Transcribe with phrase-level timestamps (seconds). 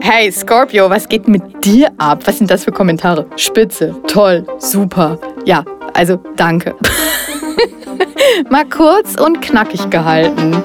[0.00, 2.20] Hey Scorpio, was geht mit dir ab?
[2.26, 3.26] Was sind das für Kommentare?
[3.36, 5.18] Spitze, toll, super.
[5.44, 6.74] Ja, also danke.
[8.50, 10.62] Mal kurz und knackig gehalten.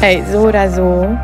[0.00, 1.16] Hey, so oder so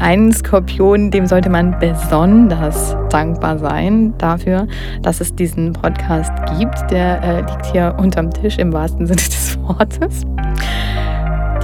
[0.00, 4.66] einen Skorpion, dem sollte man besonders dankbar sein dafür,
[5.02, 6.90] dass es diesen Podcast gibt.
[6.90, 10.24] Der äh, liegt hier unterm Tisch im wahrsten Sinne des Wortes.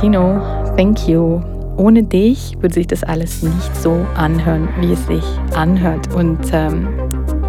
[0.00, 0.40] Tino,
[0.76, 1.40] thank you.
[1.78, 6.14] Ohne dich würde sich das alles nicht so anhören, wie es sich anhört.
[6.14, 6.88] Und ähm,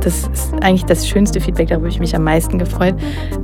[0.02, 2.96] das ist eigentlich das schönste Feedback, darüber habe ich mich am meisten gefreut.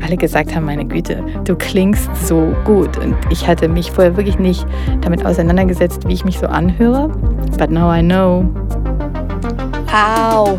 [0.01, 2.97] Alle gesagt haben, meine Güte, du klingst so gut.
[2.97, 4.65] Und ich hatte mich vorher wirklich nicht
[5.01, 7.09] damit auseinandergesetzt, wie ich mich so anhöre.
[7.57, 8.49] But now I know.
[9.93, 10.57] Au!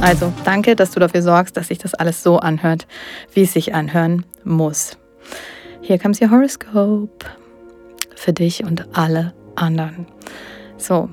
[0.00, 2.86] Also, danke, dass du dafür sorgst, dass sich das alles so anhört,
[3.34, 4.96] wie es sich anhören muss.
[5.82, 7.26] Here comes your horoscope.
[8.16, 10.06] Für dich und alle anderen.
[10.78, 11.10] So,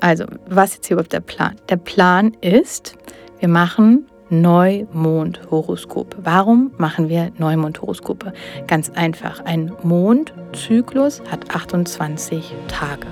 [0.00, 1.54] also, was jetzt hier überhaupt der Plan?
[1.68, 2.96] Der Plan ist,
[3.38, 6.16] wir machen Neumondhoroskope.
[6.24, 8.32] Warum machen wir Neumondhoroskope?
[8.66, 9.44] Ganz einfach.
[9.44, 13.06] Ein Mondzyklus hat 28 Tage.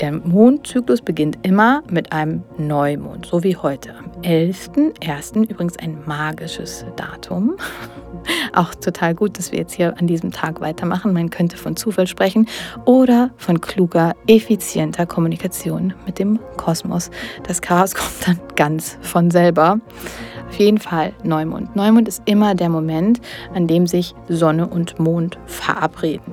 [0.00, 3.94] Der Mondzyklus beginnt immer mit einem Neumond, so wie heute.
[3.94, 5.48] Am 11.01.
[5.48, 7.56] übrigens ein magisches Datum.
[8.54, 11.12] Auch total gut, dass wir jetzt hier an diesem Tag weitermachen.
[11.12, 12.48] Man könnte von Zufall sprechen
[12.84, 17.10] oder von kluger, effizienter Kommunikation mit dem Kosmos.
[17.46, 19.78] Das Chaos kommt dann ganz von selber.
[20.48, 21.76] Auf jeden Fall Neumond.
[21.76, 23.20] Neumond ist immer der Moment,
[23.54, 26.32] an dem sich Sonne und Mond verabreden.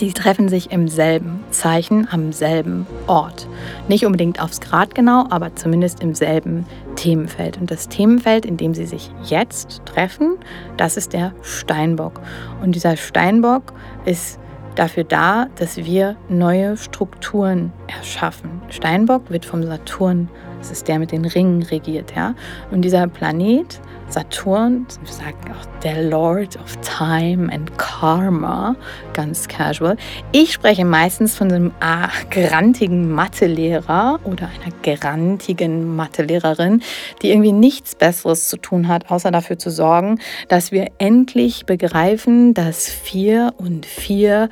[0.00, 3.48] Die treffen sich im selben Zeichen, am selben Ort.
[3.88, 7.58] Nicht unbedingt aufs Grad genau, aber zumindest im selben Themenfeld.
[7.58, 10.36] Und das Themenfeld, in dem sie sich jetzt treffen,
[10.76, 12.20] das ist der Steinbock.
[12.62, 13.72] Und dieser Steinbock
[14.04, 14.38] ist
[14.74, 18.62] dafür da, dass wir neue Strukturen erschaffen.
[18.68, 20.28] Steinbock wird vom Saturn,
[20.58, 22.34] das ist der mit den Ringen regiert, ja.
[22.70, 28.76] Und dieser Planet Saturn, wir sagen auch der Lord of Time and Karma,
[29.12, 29.96] ganz casual.
[30.32, 36.82] Ich spreche meistens von einem ah, grantigen Mathelehrer oder einer grantigen Mathelehrerin,
[37.20, 42.54] die irgendwie nichts Besseres zu tun hat, außer dafür zu sorgen, dass wir endlich begreifen,
[42.54, 44.48] dass 4 und 4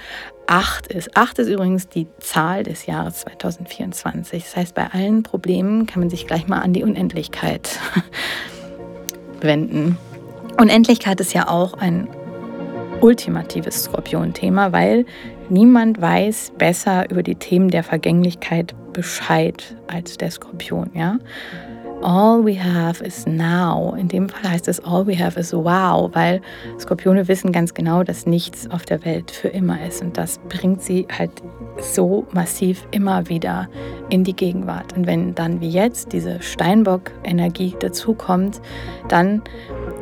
[0.46, 1.16] 8 ist.
[1.16, 4.44] 8 ist übrigens die Zahl des Jahres 2024.
[4.44, 7.80] Das heißt, bei allen Problemen kann man sich gleich mal an die Unendlichkeit
[9.40, 9.98] wenden.
[10.60, 12.08] Unendlichkeit ist ja auch ein
[13.00, 15.04] ultimatives Skorpion-Thema, weil
[15.48, 21.18] niemand weiß besser über die Themen der Vergänglichkeit Bescheid als der Skorpion, ja.
[22.04, 23.94] All we have is now.
[23.98, 26.42] In dem Fall heißt es all we have is wow, weil
[26.78, 30.02] Skorpione wissen ganz genau, dass nichts auf der Welt für immer ist.
[30.02, 31.30] Und das bringt sie halt
[31.80, 33.70] so massiv immer wieder
[34.10, 34.94] in die Gegenwart.
[34.94, 38.60] Und wenn dann wie jetzt diese Steinbock-Energie dazukommt,
[39.08, 39.40] dann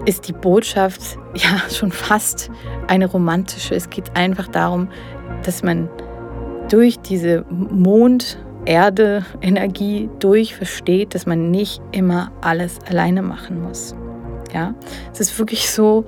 [0.05, 2.51] ist die Botschaft ja schon fast
[2.89, 3.77] eine romantische.
[3.77, 4.89] Es geht einfach darum,
[5.45, 5.89] dass man
[6.69, 13.95] durch diese Mond- Erde-Energie durch versteht, dass man nicht immer alles alleine machen muss.
[14.53, 14.75] Ja,
[15.13, 16.05] es ist wirklich so,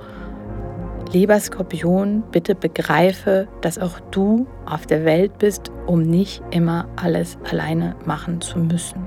[1.11, 7.37] lieber Skorpion, bitte begreife, dass auch du auf der Welt bist, um nicht immer alles
[7.49, 9.05] alleine machen zu müssen.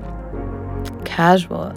[1.03, 1.73] Casual.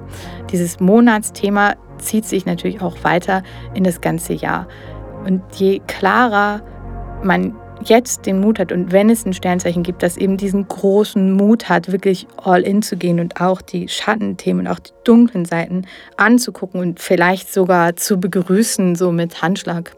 [0.51, 3.43] Dieses Monatsthema zieht sich natürlich auch weiter
[3.75, 4.67] in das ganze Jahr.
[5.25, 6.63] Und je klarer
[7.23, 7.55] man
[7.89, 11.69] jetzt den Mut hat und wenn es ein Sternzeichen gibt, das eben diesen großen Mut
[11.69, 16.81] hat, wirklich all in zu gehen und auch die Schattenthemen auch die dunklen Seiten anzugucken
[16.81, 19.95] und vielleicht sogar zu begrüßen, so mit Handschlag.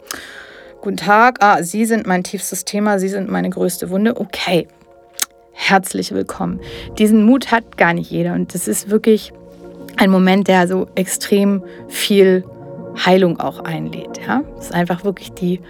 [0.80, 4.20] Guten Tag, ah, Sie sind mein tiefstes Thema, Sie sind meine größte Wunde.
[4.20, 4.68] Okay,
[5.52, 6.60] herzlich willkommen.
[6.98, 9.32] Diesen Mut hat gar nicht jeder und das ist wirklich
[9.96, 12.44] ein Moment, der so extrem viel
[12.96, 14.20] Heilung auch einlädt.
[14.26, 14.42] Ja?
[14.58, 15.60] Ist einfach wirklich die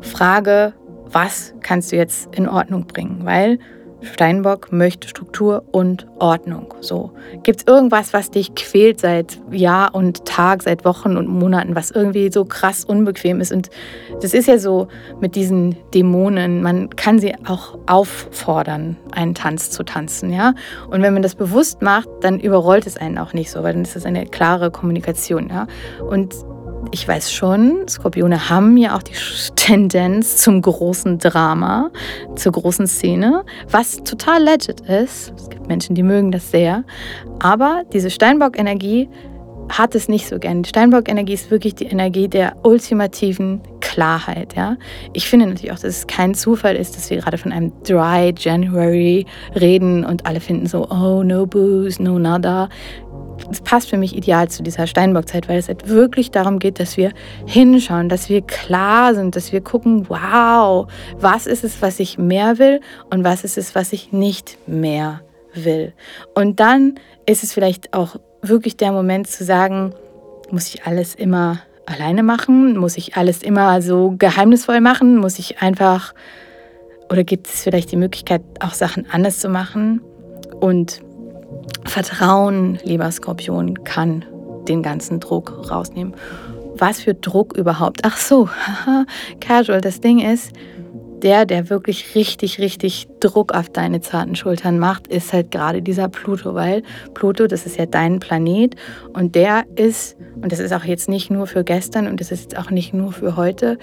[0.00, 0.74] Frage,
[1.14, 3.58] was kannst du jetzt in Ordnung bringen, weil
[4.04, 6.74] Steinbock möchte Struktur und Ordnung.
[6.80, 7.12] So.
[7.42, 11.90] Gibt es irgendwas, was dich quält seit Jahr und Tag, seit Wochen und Monaten, was
[11.90, 13.52] irgendwie so krass unbequem ist?
[13.52, 13.70] Und
[14.20, 14.88] das ist ja so
[15.20, 20.54] mit diesen Dämonen, man kann sie auch auffordern, einen Tanz zu tanzen, ja?
[20.90, 23.82] Und wenn man das bewusst macht, dann überrollt es einen auch nicht so, weil dann
[23.82, 25.66] ist das eine klare Kommunikation, ja?
[26.08, 26.34] Und
[26.90, 29.14] ich weiß schon, Skorpione haben ja auch die
[29.56, 31.90] Tendenz zum großen Drama,
[32.36, 35.32] zur großen Szene, was total legit ist.
[35.36, 36.84] Es gibt Menschen, die mögen das sehr.
[37.40, 39.08] Aber diese Steinbock-Energie
[39.68, 40.62] hat es nicht so gern.
[40.62, 44.54] Die Steinbock-Energie ist wirklich die Energie der ultimativen Klarheit.
[44.54, 44.76] Ja?
[45.12, 48.34] Ich finde natürlich auch, dass es kein Zufall ist, dass wir gerade von einem Dry
[48.36, 52.68] January reden und alle finden so, oh, no booze, no nada.
[53.50, 56.96] Es passt für mich ideal zu dieser Steinbock-Zeit, weil es halt wirklich darum geht, dass
[56.96, 57.12] wir
[57.46, 60.86] hinschauen, dass wir klar sind, dass wir gucken, wow,
[61.18, 65.20] was ist es, was ich mehr will und was ist es, was ich nicht mehr
[65.54, 65.92] will.
[66.34, 69.94] Und dann ist es vielleicht auch wirklich der Moment zu sagen,
[70.50, 72.76] muss ich alles immer alleine machen?
[72.76, 75.16] Muss ich alles immer so geheimnisvoll machen?
[75.16, 76.14] Muss ich einfach,
[77.10, 80.00] oder gibt es vielleicht die Möglichkeit, auch Sachen anders zu machen?
[80.60, 81.02] Und
[81.86, 84.24] Vertrauen, lieber Skorpion, kann
[84.68, 86.14] den ganzen Druck rausnehmen.
[86.76, 88.00] Was für Druck überhaupt?
[88.02, 88.48] Ach so,
[89.40, 89.80] casual.
[89.80, 90.52] Das Ding ist,
[91.24, 96.08] der, der wirklich richtig, richtig Druck auf deine zarten Schultern macht, ist halt gerade dieser
[96.08, 96.82] Pluto, weil
[97.14, 98.76] Pluto, das ist ja dein Planet
[99.14, 102.42] und der ist, und das ist auch jetzt nicht nur für gestern und das ist
[102.42, 103.78] jetzt auch nicht nur für heute,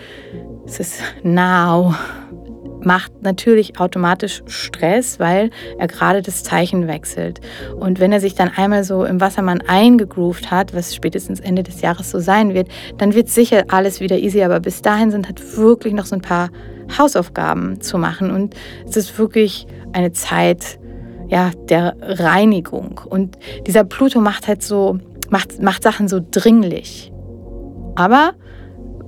[0.66, 1.95] es ist now,
[2.83, 7.39] macht natürlich automatisch Stress, weil er gerade das Zeichen wechselt.
[7.75, 11.81] Und wenn er sich dann einmal so im Wassermann eingegroovt hat, was spätestens Ende des
[11.81, 12.68] Jahres so sein wird,
[12.98, 14.44] dann wird sicher alles wieder easy.
[14.44, 16.50] Aber bis dahin sind halt wirklich noch so ein paar
[16.98, 18.31] Hausaufgaben zu machen.
[18.31, 18.56] Und
[18.88, 20.80] es ist wirklich eine Zeit
[21.31, 23.01] ja, der Reinigung.
[23.06, 25.00] Und dieser Pluto macht halt so,
[25.30, 27.12] macht, macht Sachen so dringlich.
[27.95, 28.33] Aber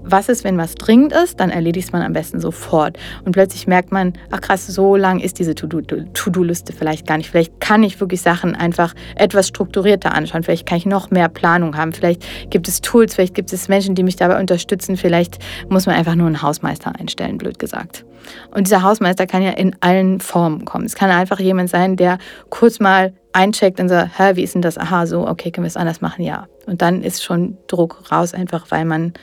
[0.03, 2.97] was ist, wenn was dringend ist, dann erledigt man am besten sofort.
[3.25, 7.29] Und plötzlich merkt man, ach krass, so lang ist diese To-Do-Liste vielleicht gar nicht.
[7.29, 10.43] Vielleicht kann ich wirklich Sachen einfach etwas strukturierter anschauen.
[10.43, 11.93] Vielleicht kann ich noch mehr Planung haben.
[11.93, 14.97] Vielleicht gibt es Tools, vielleicht gibt es Menschen, die mich dabei unterstützen.
[14.97, 15.39] Vielleicht
[15.69, 18.05] muss man einfach nur einen Hausmeister einstellen, blöd gesagt.
[18.51, 20.85] Und dieser Hausmeister kann ja in allen Formen kommen.
[20.85, 22.17] Es kann einfach jemand sein, der
[22.49, 24.77] kurz mal eincheckt und sagt, hä, wie ist denn das?
[24.77, 26.23] Aha, so, okay, können wir es anders machen?
[26.23, 26.47] Ja.
[26.65, 29.13] Und dann ist schon Druck raus, einfach weil man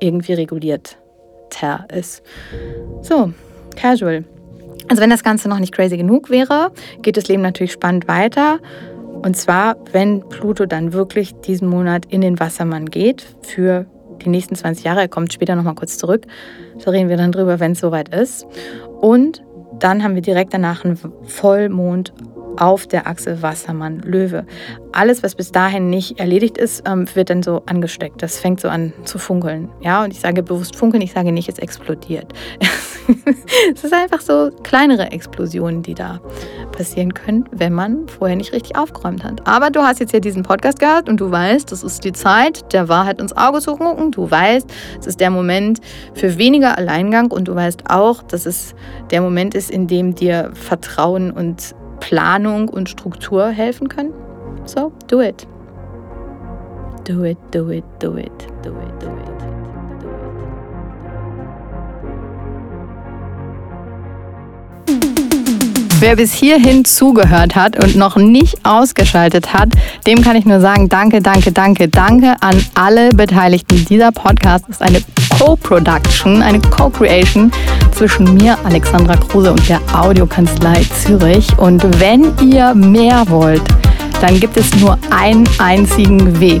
[0.00, 0.98] irgendwie reguliert
[1.96, 2.22] ist.
[3.02, 3.32] So,
[3.76, 4.24] casual.
[4.88, 8.58] Also wenn das Ganze noch nicht crazy genug wäre, geht das Leben natürlich spannend weiter.
[9.22, 13.86] Und zwar, wenn Pluto dann wirklich diesen Monat in den Wassermann geht für
[14.24, 15.00] die nächsten 20 Jahre.
[15.00, 16.26] Er kommt später nochmal kurz zurück.
[16.84, 18.46] Da reden wir dann drüber, wenn es soweit ist.
[19.00, 19.42] Und
[19.78, 22.12] dann haben wir direkt danach einen Vollmond
[22.58, 24.46] auf der Achse Wassermann-Löwe.
[24.92, 28.22] Alles, was bis dahin nicht erledigt ist, ähm, wird dann so angesteckt.
[28.22, 29.70] Das fängt so an zu funkeln.
[29.80, 32.32] Ja, und ich sage bewusst funkeln, ich sage nicht, es explodiert.
[33.74, 36.20] es ist einfach so kleinere Explosionen, die da
[36.72, 39.46] passieren können, wenn man vorher nicht richtig aufgeräumt hat.
[39.46, 42.72] Aber du hast jetzt ja diesen Podcast gehört und du weißt, das ist die Zeit,
[42.72, 44.10] der Wahrheit ins Auge zu gucken.
[44.10, 44.66] Du weißt,
[45.00, 45.80] es ist der Moment
[46.14, 48.74] für weniger Alleingang und du weißt auch, dass es
[49.10, 51.74] der Moment ist, in dem dir Vertrauen und
[52.04, 54.12] Planung und Struktur helfen können.
[54.66, 55.46] So, do it.
[57.04, 58.30] Do it, do it, do it,
[58.62, 59.33] do it, do it.
[66.06, 69.70] Wer bis hierhin zugehört hat und noch nicht ausgeschaltet hat,
[70.06, 73.86] dem kann ich nur sagen, danke, danke, danke, danke an alle Beteiligten.
[73.86, 74.98] Dieser Podcast ist eine
[75.38, 77.50] Co-Production, eine Co-Creation
[77.92, 81.48] zwischen mir, Alexandra Kruse und der Audiokanzlei Zürich.
[81.56, 83.62] Und wenn ihr mehr wollt,
[84.20, 86.60] dann gibt es nur einen einzigen Weg.